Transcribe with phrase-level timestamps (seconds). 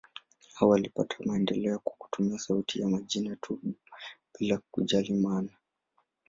[0.53, 3.59] Hapo walipata maendeleo kwa kutumia sauti ya majina tu,
[4.39, 5.51] bila kujali maana.